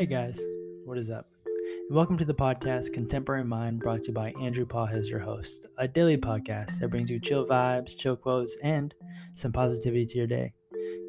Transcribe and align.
Hey 0.00 0.06
guys, 0.06 0.40
what 0.86 0.96
is 0.96 1.10
up? 1.10 1.26
And 1.44 1.94
welcome 1.94 2.16
to 2.16 2.24
the 2.24 2.32
podcast 2.32 2.94
Contemporary 2.94 3.44
Mind, 3.44 3.80
brought 3.80 4.04
to 4.04 4.08
you 4.08 4.14
by 4.14 4.32
Andrew 4.40 4.64
Pajas, 4.64 5.10
your 5.10 5.18
host, 5.18 5.66
a 5.76 5.86
daily 5.86 6.16
podcast 6.16 6.78
that 6.78 6.88
brings 6.88 7.10
you 7.10 7.20
chill 7.20 7.46
vibes, 7.46 7.94
chill 7.98 8.16
quotes, 8.16 8.56
and 8.62 8.94
some 9.34 9.52
positivity 9.52 10.06
to 10.06 10.16
your 10.16 10.26
day. 10.26 10.54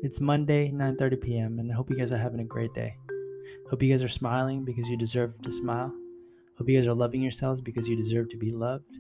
It's 0.04 0.20
Monday, 0.20 0.74
9:30 0.74 1.22
p.m., 1.22 1.60
and 1.60 1.72
I 1.72 1.74
hope 1.74 1.90
you 1.90 1.96
guys 1.96 2.12
are 2.12 2.18
having 2.18 2.42
a 2.42 2.44
great 2.44 2.74
day. 2.74 2.94
Hope 3.70 3.82
you 3.82 3.90
guys 3.90 4.04
are 4.04 4.10
smiling 4.10 4.66
because 4.66 4.90
you 4.90 4.98
deserve 4.98 5.42
to 5.42 5.50
smile. 5.50 5.96
Hope 6.58 6.68
you 6.68 6.78
guys 6.78 6.90
are 6.90 6.94
loving 6.94 7.22
yourselves 7.22 7.62
because 7.62 7.88
you 7.88 7.96
deserve 7.96 8.28
to 8.28 8.38
be 8.38 8.52
loved. 8.52 8.94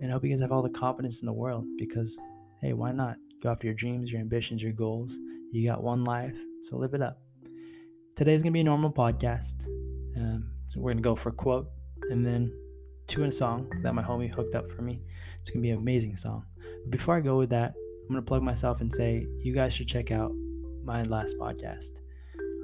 And 0.00 0.12
hope 0.12 0.22
you 0.22 0.30
guys 0.30 0.42
have 0.42 0.52
all 0.52 0.62
the 0.62 0.70
confidence 0.70 1.22
in 1.22 1.26
the 1.26 1.32
world 1.32 1.64
because, 1.76 2.16
hey, 2.62 2.72
why 2.72 2.92
not? 2.92 3.16
Go 3.42 3.50
after 3.50 3.66
your 3.66 3.74
dreams, 3.74 4.12
your 4.12 4.20
ambitions, 4.20 4.62
your 4.62 4.74
goals. 4.74 5.18
You 5.50 5.68
got 5.68 5.82
one 5.82 6.04
life, 6.04 6.38
so 6.62 6.76
live 6.76 6.94
it 6.94 7.02
up. 7.02 7.23
Today's 8.16 8.42
gonna 8.42 8.52
be 8.52 8.60
a 8.60 8.64
normal 8.64 8.92
podcast. 8.92 9.66
Um, 10.16 10.52
so 10.68 10.80
we're 10.80 10.92
gonna 10.92 11.02
go 11.02 11.16
for 11.16 11.30
a 11.30 11.32
quote 11.32 11.66
and 12.10 12.24
then 12.24 12.56
two 13.08 13.24
a 13.24 13.30
song 13.30 13.68
that 13.82 13.92
my 13.92 14.04
homie 14.04 14.32
hooked 14.32 14.54
up 14.54 14.70
for 14.70 14.82
me. 14.82 15.02
It's 15.40 15.50
gonna 15.50 15.62
be 15.62 15.70
an 15.70 15.78
amazing 15.78 16.14
song. 16.14 16.46
But 16.56 16.92
before 16.92 17.16
I 17.16 17.20
go 17.20 17.38
with 17.38 17.50
that, 17.50 17.74
I'm 17.74 18.08
gonna 18.10 18.22
plug 18.22 18.44
myself 18.44 18.80
and 18.80 18.92
say 18.92 19.26
you 19.40 19.52
guys 19.52 19.72
should 19.72 19.88
check 19.88 20.12
out 20.12 20.30
my 20.84 21.02
last 21.02 21.36
podcast. 21.40 21.98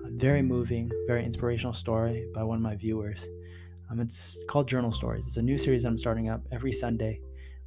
A 0.04 0.10
very 0.10 0.40
moving, 0.40 0.88
very 1.08 1.24
inspirational 1.24 1.72
story 1.72 2.28
by 2.32 2.44
one 2.44 2.58
of 2.58 2.62
my 2.62 2.76
viewers. 2.76 3.28
Um, 3.90 3.98
it's 3.98 4.44
called 4.48 4.68
Journal 4.68 4.92
Stories. 4.92 5.26
It's 5.26 5.36
a 5.36 5.42
new 5.42 5.58
series 5.58 5.82
that 5.82 5.88
I'm 5.88 5.98
starting 5.98 6.28
up 6.28 6.42
every 6.52 6.70
Sunday 6.70 7.20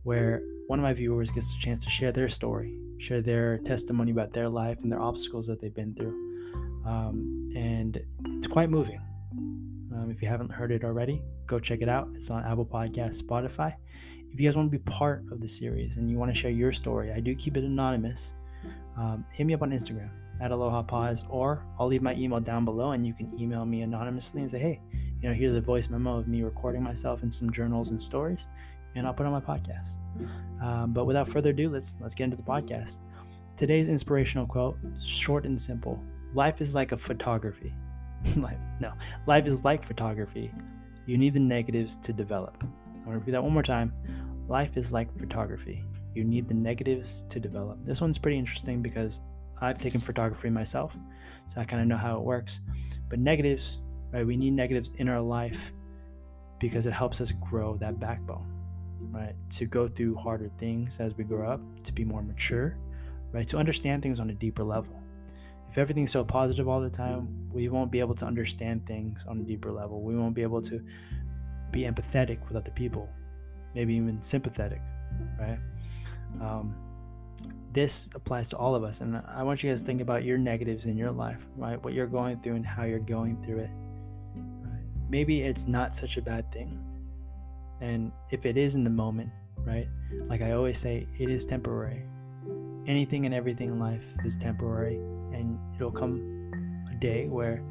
where 0.03 0.41
one 0.67 0.79
of 0.79 0.83
my 0.83 0.93
viewers 0.93 1.31
gets 1.31 1.53
a 1.53 1.59
chance 1.59 1.83
to 1.83 1.89
share 1.89 2.13
their 2.13 2.29
story, 2.29 2.77
share 3.03 3.21
their 3.21 3.57
testimony 3.59 4.11
about 4.11 4.31
their 4.31 4.47
life 4.47 4.79
and 4.81 4.91
their 4.91 5.01
obstacles 5.01 5.45
that 5.47 5.59
they've 5.59 5.73
been 5.73 5.93
through. 5.93 6.15
Um, 6.85 7.49
and 7.55 8.01
it's 8.37 8.47
quite 8.47 8.69
moving. 8.69 9.01
Um, 9.93 10.09
if 10.09 10.21
you 10.21 10.27
haven't 10.27 10.51
heard 10.51 10.71
it 10.71 10.83
already, 10.83 11.21
go 11.45 11.59
check 11.59 11.81
it 11.81 11.89
out. 11.89 12.07
It's 12.15 12.29
on 12.29 12.43
Apple 12.45 12.65
Podcasts, 12.65 13.21
Spotify. 13.21 13.75
If 14.31 14.39
you 14.39 14.47
guys 14.47 14.55
want 14.55 14.71
to 14.71 14.77
be 14.77 14.83
part 14.83 15.25
of 15.31 15.41
the 15.41 15.47
series 15.47 15.97
and 15.97 16.09
you 16.09 16.17
want 16.17 16.31
to 16.31 16.35
share 16.35 16.49
your 16.49 16.71
story, 16.71 17.11
I 17.11 17.19
do 17.19 17.35
keep 17.35 17.57
it 17.57 17.63
anonymous. 17.63 18.33
Um, 18.97 19.25
hit 19.31 19.45
me 19.45 19.53
up 19.53 19.61
on 19.61 19.71
Instagram 19.71 20.09
at 20.41 20.51
Aloha 20.51 20.81
Pause, 20.83 21.25
or 21.29 21.65
I'll 21.79 21.87
leave 21.87 22.01
my 22.01 22.15
email 22.15 22.39
down 22.39 22.65
below 22.65 22.91
and 22.91 23.05
you 23.05 23.13
can 23.13 23.31
email 23.39 23.65
me 23.65 23.81
anonymously 23.81 24.41
and 24.41 24.49
say, 24.49 24.59
hey, 24.59 24.81
you 25.21 25.29
know, 25.29 25.35
here's 25.35 25.55
a 25.55 25.61
voice 25.61 25.89
memo 25.89 26.17
of 26.17 26.27
me 26.27 26.41
recording 26.41 26.83
myself 26.83 27.23
in 27.23 27.31
some 27.31 27.51
journals 27.51 27.91
and 27.91 28.01
stories, 28.01 28.47
and 28.95 29.05
I'll 29.05 29.13
put 29.13 29.25
on 29.25 29.31
my 29.31 29.41
podcast. 29.41 29.97
Um, 30.61 30.93
but 30.93 31.05
without 31.05 31.27
further 31.27 31.49
ado, 31.49 31.69
let's 31.69 31.97
let's 32.01 32.15
get 32.15 32.25
into 32.25 32.37
the 32.37 32.43
podcast. 32.43 32.99
Today's 33.55 33.87
inspirational 33.87 34.47
quote, 34.47 34.77
short 34.99 35.45
and 35.45 35.59
simple. 35.59 36.01
Life 36.33 36.61
is 36.61 36.73
like 36.73 36.91
a 36.91 36.97
photography. 36.97 37.73
life, 38.37 38.57
no, 38.79 38.93
life 39.27 39.45
is 39.45 39.63
like 39.63 39.83
photography. 39.83 40.51
You 41.05 41.17
need 41.17 41.33
the 41.33 41.39
negatives 41.39 41.97
to 41.97 42.13
develop. 42.13 42.63
I 42.63 42.65
want 42.95 43.05
to 43.05 43.11
repeat 43.11 43.31
that 43.31 43.43
one 43.43 43.53
more 43.53 43.63
time. 43.63 43.93
Life 44.47 44.77
is 44.77 44.93
like 44.93 45.15
photography. 45.19 45.83
You 46.13 46.23
need 46.23 46.47
the 46.47 46.53
negatives 46.53 47.25
to 47.29 47.39
develop. 47.39 47.83
This 47.83 47.99
one's 47.99 48.17
pretty 48.17 48.37
interesting 48.37 48.81
because 48.81 49.21
I've 49.61 49.81
taken 49.81 49.99
photography 49.99 50.49
myself, 50.49 50.95
so 51.47 51.59
I 51.59 51.65
kind 51.65 51.81
of 51.81 51.87
know 51.87 51.97
how 51.97 52.17
it 52.17 52.23
works. 52.23 52.61
But 53.09 53.19
negatives, 53.19 53.79
right? 54.11 54.25
We 54.25 54.37
need 54.37 54.53
negatives 54.53 54.91
in 54.97 55.09
our 55.09 55.21
life 55.21 55.71
because 56.59 56.85
it 56.85 56.93
helps 56.93 57.19
us 57.19 57.31
grow 57.31 57.75
that 57.77 57.99
backbone, 57.99 58.49
right? 59.11 59.35
To 59.51 59.65
go 59.65 59.87
through 59.87 60.15
harder 60.15 60.49
things 60.57 60.99
as 60.99 61.15
we 61.15 61.23
grow 61.23 61.49
up, 61.49 61.61
to 61.83 61.93
be 61.93 62.05
more 62.05 62.21
mature, 62.21 62.77
right? 63.31 63.47
To 63.47 63.57
understand 63.57 64.03
things 64.03 64.19
on 64.19 64.29
a 64.29 64.33
deeper 64.33 64.63
level 64.63 65.03
if 65.73 65.79
everything's 65.79 66.11
so 66.11 66.23
positive 66.23 66.67
all 66.67 66.79
the 66.79 66.87
time, 66.87 67.49
we 67.51 67.67
won't 67.67 67.91
be 67.91 67.99
able 67.99 68.13
to 68.13 68.27
understand 68.27 68.85
things 68.85 69.25
on 69.27 69.39
a 69.39 69.41
deeper 69.41 69.71
level. 69.71 70.03
We 70.03 70.15
won't 70.15 70.35
be 70.35 70.43
able 70.43 70.61
to 70.61 70.79
be 71.71 71.81
empathetic 71.81 72.47
with 72.47 72.55
other 72.55 72.69
people, 72.69 73.09
maybe 73.73 73.95
even 73.95 74.21
sympathetic, 74.21 74.81
right? 75.39 75.57
Um, 76.39 76.75
this 77.71 78.07
applies 78.13 78.49
to 78.49 78.57
all 78.57 78.75
of 78.75 78.83
us, 78.83 79.01
and 79.01 79.17
I 79.17 79.41
want 79.41 79.63
you 79.63 79.71
guys 79.71 79.79
to 79.79 79.85
think 79.87 79.99
about 79.99 80.23
your 80.23 80.37
negatives 80.37 80.85
in 80.85 80.95
your 80.95 81.09
life, 81.09 81.47
right? 81.57 81.83
What 81.83 81.93
you're 81.93 82.05
going 82.05 82.39
through 82.41 82.53
and 82.53 82.65
how 82.67 82.83
you're 82.83 82.99
going 82.99 83.41
through 83.41 83.61
it. 83.61 83.71
Right? 84.35 84.83
Maybe 85.09 85.41
it's 85.41 85.67
not 85.67 85.95
such 85.95 86.17
a 86.17 86.21
bad 86.21 86.51
thing, 86.51 86.79
and 87.83 88.13
if 88.31 88.45
it 88.45 88.57
is 88.57 88.75
in 88.75 88.83
the 88.85 88.89
moment, 88.89 89.29
right? 89.57 89.89
Like 90.25 90.41
I 90.41 90.53
always 90.53 90.79
say, 90.79 91.05
it 91.19 91.29
is 91.29 91.45
temporary. 91.45 92.05
Anything 92.87 93.25
and 93.25 93.35
everything 93.35 93.69
in 93.69 93.79
life 93.79 94.13
is 94.23 94.37
temporary 94.37 94.95
and 95.33 95.59
it'll 95.75 95.91
come 95.91 96.51
a 96.89 96.95
day 96.95 97.27
where 97.27 97.61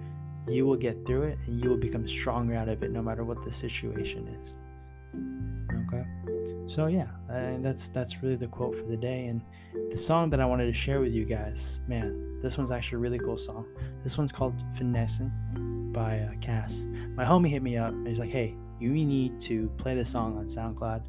you 0.47 0.67
will 0.67 0.77
get 0.77 1.06
through 1.06 1.23
it 1.23 1.39
and 1.47 1.62
you 1.62 1.71
will 1.71 1.78
become 1.78 2.06
stronger 2.06 2.55
out 2.55 2.69
of 2.69 2.83
it 2.83 2.91
no 2.91 3.00
matter 3.03 3.25
what 3.25 3.43
the 3.43 3.53
situation 3.53 4.27
is 4.41 4.55
okay 5.84 6.05
so 6.67 6.87
yeah 6.87 7.06
and 7.29 7.65
that's 7.65 7.89
that's 7.91 8.23
really 8.23 8.34
the 8.34 8.49
quote 8.49 8.75
for 8.75 8.84
the 8.87 8.97
day 8.97 9.27
and 9.27 9.41
the 9.91 9.97
song 9.97 10.29
that 10.31 10.41
i 10.41 10.44
wanted 10.44 10.67
to 10.67 10.73
share 10.73 11.00
with 11.00 11.12
you 11.12 11.25
guys 11.25 11.79
man 11.87 12.41
this 12.43 12.59
one's 12.59 12.73
actually 12.73 12.97
a 12.97 12.99
really 12.99 13.21
cool 13.21 13.39
song 13.39 13.65
this 14.03 14.19
one's 14.19 14.33
called 14.33 14.55
finessing 14.75 15.31
by 15.93 16.19
uh, 16.19 16.33
cass 16.41 16.87
my 17.15 17.25
homie 17.25 17.49
hit 17.49 17.62
me 17.62 17.77
up 17.77 17.93
and 17.93 18.09
he's 18.09 18.19
like 18.19 18.31
hey 18.31 18.56
you 18.91 19.04
need 19.04 19.38
to 19.41 19.69
play 19.78 19.94
this 19.94 20.10
song 20.10 20.37
on 20.37 20.47
soundcloud 20.47 21.03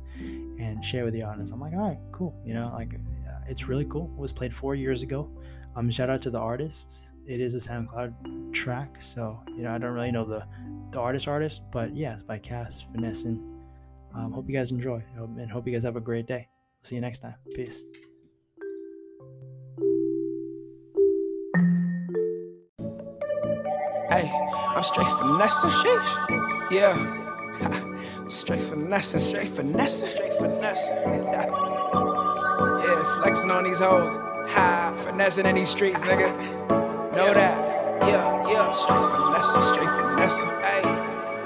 and 0.59 0.84
share 0.84 1.03
with 1.06 1.13
the 1.13 1.22
audience 1.22 1.51
i'm 1.51 1.59
like 1.59 1.73
all 1.73 1.89
right 1.89 2.00
cool 2.11 2.35
you 2.45 2.53
know 2.53 2.72
like 2.73 3.00
it's 3.47 3.67
really 3.67 3.85
cool 3.85 4.11
it 4.16 4.19
was 4.19 4.31
played 4.31 4.53
four 4.53 4.75
years 4.75 5.03
ago 5.03 5.29
um, 5.75 5.89
shout 5.89 6.09
out 6.09 6.22
to 6.23 6.29
the 6.29 6.39
artists. 6.39 7.13
It 7.25 7.39
is 7.39 7.56
a 7.56 7.69
SoundCloud 7.69 8.53
track, 8.53 9.01
so 9.01 9.39
you 9.47 9.63
know 9.63 9.73
I 9.73 9.78
don't 9.78 9.91
really 9.91 10.11
know 10.11 10.23
the 10.23 10.45
the 10.91 11.00
artist 11.00 11.28
artist, 11.28 11.61
but 11.72 11.95
yeah, 11.95 12.13
it's 12.13 12.23
by 12.23 12.38
Cass 12.38 12.85
Finessing. 12.91 13.41
Um, 14.13 14.31
hope 14.31 14.47
you 14.47 14.55
guys 14.55 14.72
enjoy, 14.72 15.03
and 15.17 15.50
hope 15.50 15.66
you 15.66 15.73
guys 15.73 15.84
have 15.84 15.95
a 15.95 16.01
great 16.01 16.28
day. 16.28 16.47
See 16.84 16.95
you 16.95 17.01
next 17.01 17.19
time. 17.19 17.35
Peace. 17.55 17.84
Hey, 24.11 24.29
I'm 24.75 24.84
straight 24.84 25.07
finessing. 25.07 25.72
Sheesh. 25.72 26.72
Yeah. 26.72 27.22
Straight 28.28 28.61
finessing, 28.61 29.22
straight 29.22 29.50
finessing. 29.50 30.09
Straight 30.09 30.34
finessing. 30.34 30.95
yeah, 32.84 33.22
flexing 33.22 33.51
on 33.51 33.63
these 33.63 33.79
hoes. 33.79 34.13
High, 34.50 34.94
finessing 34.97 35.45
in 35.45 35.56
these 35.56 35.69
streets, 35.69 36.01
nigga. 36.01 36.31
Know 37.16 37.28
yeah. 37.28 37.34
that. 37.34 38.07
Yeah, 38.07 38.50
yeah. 38.50 38.72
Straight 38.72 39.01
finessing, 39.01 39.61
straight 39.61 39.89
finessing. 39.89 40.50
Hey, 40.50 40.81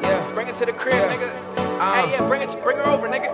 yeah. 0.02 0.32
Bring 0.34 0.48
it 0.48 0.56
to 0.56 0.66
the 0.66 0.74
crib, 0.74 0.96
yeah. 0.96 1.16
nigga. 1.16 1.57
Um, 1.80 1.94
hey, 1.94 2.12
yeah, 2.14 2.28
bring 2.28 2.42
it, 2.42 2.64
bring 2.64 2.78
her 2.78 2.90
over, 2.90 3.08
nigga. 3.08 3.30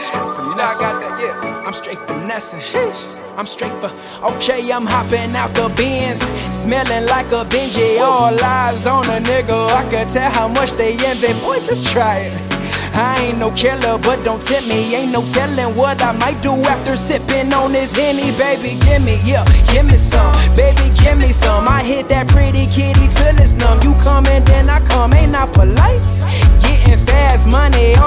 straight 0.00 0.24
finessing. 0.34 0.46
You 0.48 0.56
know 0.56 0.64
I 0.64 0.78
got 0.80 1.00
that, 1.00 1.20
yeah. 1.20 1.66
I'm 1.66 1.74
straight 1.74 1.98
finessing. 2.08 2.60
Sheesh. 2.60 3.22
I'm 3.36 3.46
straight 3.46 3.72
for 3.80 3.90
okay, 4.32 4.72
I'm 4.72 4.86
hopping 4.86 5.36
out 5.36 5.54
the 5.54 5.68
bins, 5.76 6.20
smelling 6.48 7.08
like 7.08 7.26
a 7.32 7.44
Benji. 7.44 8.00
All 8.00 8.32
eyes 8.42 8.86
on 8.86 9.04
a 9.04 9.20
nigga, 9.20 9.68
I 9.68 9.88
can 9.90 10.08
tell 10.08 10.30
how 10.30 10.48
much 10.48 10.72
they 10.72 10.96
envy. 11.04 11.32
Boy, 11.40 11.60
just 11.60 11.84
try 11.84 12.20
it. 12.20 12.52
I 12.94 13.28
ain't 13.28 13.38
no 13.38 13.50
killer, 13.50 13.98
but 13.98 14.22
don't 14.22 14.40
tempt 14.40 14.68
me. 14.68 14.94
Ain't 14.94 15.12
no 15.12 15.24
telling 15.24 15.76
what 15.76 16.02
I 16.02 16.12
might 16.12 16.42
do 16.42 16.52
after 16.52 16.96
sipping 16.96 17.52
on 17.52 17.72
this 17.72 17.96
Henny. 17.96 18.32
Baby, 18.36 18.78
give 18.80 19.04
me, 19.04 19.16
yeah, 19.24 19.44
give 19.72 19.86
me 19.86 19.96
some. 19.96 20.32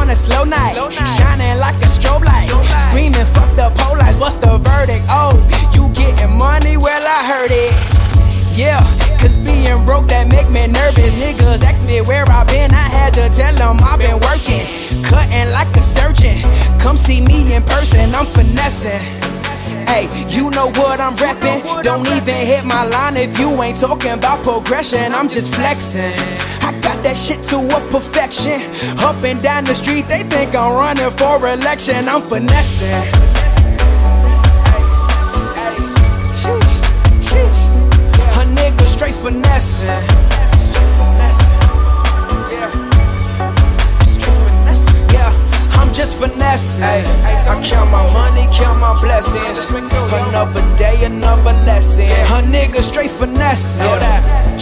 On 0.06 0.12
a 0.12 0.16
slow 0.16 0.44
night. 0.44 0.76
Shining 1.18 1.58
like 1.60 1.76
a 1.82 1.90
strobe 1.90 2.24
light. 2.24 2.50
Screaming, 2.90 3.26
fuck 3.34 3.50
the 3.56 3.70
police. 3.82 4.16
What's 4.20 4.36
the 4.36 4.58
verdict? 4.58 5.06
Oh, 5.10 5.34
you 5.74 5.90
getting 5.94 6.38
money? 6.38 6.78
Well, 6.78 7.02
I 7.02 7.26
heard 7.26 7.52
it. 7.52 7.74
Yeah, 8.56 8.80
cause 9.20 9.36
being 9.38 9.84
broke 9.86 10.08
that 10.08 10.28
make 10.30 10.50
me 10.50 10.68
nervous. 10.68 11.14
Niggas 11.14 11.64
ask 11.64 11.86
me 11.86 12.02
where 12.02 12.26
I 12.30 12.44
been, 12.46 12.72
I 12.72 12.88
had 12.98 13.14
to 13.16 13.30
tell 13.30 13.56
them 13.56 13.78
I've 13.82 14.00
been 14.00 14.20
working. 14.22 14.64
Cutting 15.04 15.52
like 15.52 15.76
a 15.76 15.82
surgeon. 15.82 16.38
Come 16.80 16.98
see 16.98 17.22
me 17.26 17.54
in 17.54 17.64
person, 17.64 18.16
I'm 18.16 18.26
finessing. 18.28 19.35
Hey, 19.96 20.12
you 20.28 20.50
know 20.50 20.68
what 20.72 21.00
I'm 21.00 21.16
rapping? 21.16 21.64
Don't 21.82 22.06
even 22.06 22.36
hit 22.36 22.66
my 22.66 22.84
line 22.86 23.16
if 23.16 23.40
you 23.40 23.48
ain't 23.64 23.80
talking 23.80 24.12
about 24.12 24.44
progression. 24.44 25.14
I'm 25.14 25.30
just 25.30 25.56
flexing. 25.56 26.12
I 26.68 26.78
got 26.82 27.02
that 27.06 27.16
shit 27.16 27.42
to 27.44 27.60
a 27.60 27.80
perfection. 27.90 28.60
Up 29.00 29.24
and 29.24 29.42
down 29.42 29.64
the 29.64 29.74
street, 29.74 30.10
they 30.10 30.24
think 30.24 30.54
I'm 30.54 30.74
running 30.74 31.10
for 31.12 31.38
election. 31.48 32.10
I'm 32.10 32.22
finessing. 32.24 32.92
A 38.36 38.44
nigga 38.52 38.86
straight 38.86 39.16
finessing. 39.16 40.35
Just 46.06 46.20
finessing. 46.20 46.84
I 46.84 47.64
count 47.66 47.90
my 47.90 48.04
money, 48.14 48.46
count 48.54 48.80
my 48.80 48.94
blessings. 49.02 49.72
Another 49.72 50.62
day, 50.78 51.04
another 51.04 51.54
lesson. 51.66 52.06
Her 52.30 52.44
nigga 52.44 52.84
straight 52.84 53.10
finesse. 53.10 53.76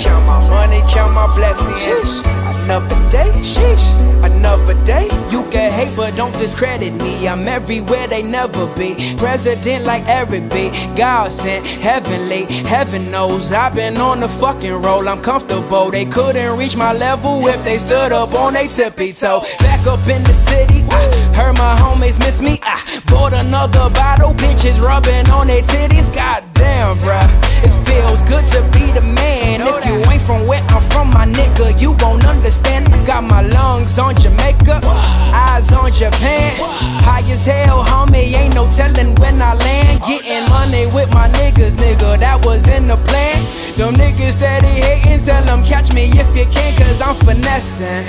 Count 0.02 0.26
my 0.26 0.40
money, 0.48 0.80
count 0.90 1.12
my 1.12 1.28
blessings. 1.36 2.24
Another 2.64 2.96
day, 3.10 3.30
sheesh, 3.44 3.84
another 4.24 4.74
day. 4.86 5.10
You 5.32 5.44
can 5.52 5.70
hate, 5.70 5.94
but 5.98 6.16
don't 6.16 6.32
discredit 6.40 6.94
me. 6.94 7.28
I'm 7.28 7.46
everywhere 7.46 8.08
they 8.08 8.24
never 8.24 8.66
be. 8.78 8.96
President 9.18 9.84
like 9.84 10.08
Eric 10.08 10.50
B. 10.50 10.72
God 10.96 11.34
sent, 11.34 11.68
heavenly, 11.68 12.46
heaven 12.64 13.12
knows. 13.12 13.52
I've 13.52 13.76
been 13.76 13.98
on 13.98 14.22
the 14.22 14.30
fucking 14.30 14.82
roll. 14.82 15.10
I'm 15.10 15.22
comfortable. 15.22 15.92
They 15.92 16.06
couldn't 16.06 16.58
reach 16.58 16.78
my 16.78 16.94
level 16.94 17.46
if 17.48 17.62
they 17.66 17.80
stood 17.80 18.14
up 18.14 18.34
on 18.34 18.54
their 18.54 18.70
tippy 18.70 19.12
toe. 19.12 19.42
Back 19.60 19.86
up 19.86 20.08
in 20.08 20.24
the 20.24 20.34
city, 20.34 20.86
I 20.88 21.10
heard 21.36 21.58
my 21.58 21.76
homies 21.76 22.20
miss 22.20 22.42
me. 22.42 22.60
I 22.64 22.80
bought 23.08 23.34
another 23.34 23.90
bottle, 23.92 24.34
bitches 24.34 24.80
rubbing 24.82 25.30
on 25.30 25.48
their 25.48 25.62
titties. 25.62 26.14
Goddamn, 26.14 26.98
bruh. 26.98 27.28
It 27.64 27.72
feels 27.88 28.24
good 28.24 28.48
to 28.56 28.62
be 28.72 28.92
the 28.92 29.02
man. 29.02 29.62
If 29.62 29.86
you 29.86 29.96
ain't 30.12 30.22
from 30.22 30.48
where 30.48 30.64
I'm 30.70 30.82
from, 30.82 31.12
my 31.12 31.26
nigga, 31.26 31.80
you 31.82 31.96
won't 32.00 32.26
understand. 32.26 32.88
Got 33.06 33.24
my 33.24 33.42
lungs 33.42 34.00
on 34.00 34.16
Jamaica, 34.16 34.82
eyes 35.34 35.72
on 35.72 35.92
Japan. 35.92 36.56
High 37.04 37.24
as 37.32 37.46
hell, 37.46 37.84
homie, 37.84 38.34
ain't 38.36 38.56
no 38.56 38.68
telling 38.70 39.16
when 39.16 39.42
I 39.42 39.56
land. 39.56 40.02
Getting 40.08 40.23
if 46.12 46.38
you 46.38 46.46
can, 46.52 46.76
cause 46.78 47.02
I'm 47.02 47.16
finessing. 47.16 48.06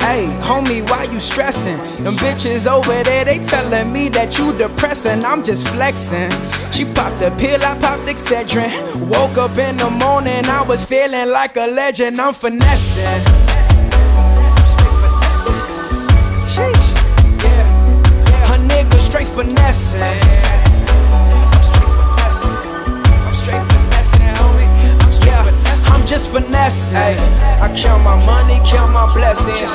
Hey, 0.00 0.26
homie, 0.40 0.88
why 0.90 1.04
you 1.04 1.20
stressing? 1.20 1.76
Them 2.02 2.14
bitches 2.16 2.66
over 2.66 3.02
there, 3.02 3.24
they 3.24 3.38
telling 3.38 3.92
me 3.92 4.08
that 4.10 4.38
you 4.38 4.56
depressing. 4.56 5.24
I'm 5.24 5.44
just 5.44 5.68
flexing. 5.68 6.30
She 6.72 6.84
popped 6.84 7.22
a 7.22 7.30
pill, 7.32 7.62
I 7.62 7.78
popped 7.78 8.08
Excedrin. 8.08 8.70
Woke 9.08 9.38
up 9.38 9.56
in 9.58 9.76
the 9.76 9.90
morning, 9.90 10.44
I 10.46 10.64
was 10.66 10.84
feeling 10.84 11.30
like 11.30 11.56
a 11.56 11.66
legend. 11.66 12.20
I'm 12.20 12.34
finessing. 12.34 13.39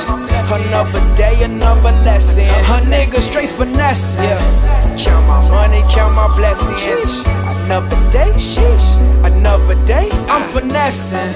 Another 0.04 1.00
day, 1.16 1.42
another 1.42 1.92
lesson. 2.04 2.44
Her 2.44 2.80
nigga 2.82 3.20
straight 3.20 3.48
finessing. 3.48 4.22
Yeah. 4.22 4.96
Count 4.98 5.26
my 5.26 5.40
money, 5.48 5.82
count 5.92 6.14
my 6.14 6.28
blessings. 6.36 7.24
Another 7.64 7.96
day, 8.10 8.32
sheesh. 8.36 9.24
Another 9.24 9.74
day, 9.86 10.08
I'm 10.28 10.42
finessing. 10.42 11.18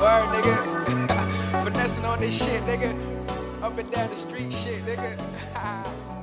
Word, 0.00 0.28
nigga. 0.34 0.56
finessing 1.64 2.04
on 2.04 2.20
this 2.20 2.36
shit, 2.44 2.62
nigga. 2.64 2.94
Up 3.62 3.76
and 3.78 3.90
down 3.90 4.10
the 4.10 4.16
street 4.16 4.52
shit, 4.52 4.84
nigga. 4.84 5.18